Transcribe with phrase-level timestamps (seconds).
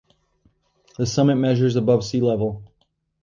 [0.97, 2.63] The summit measures above sea level.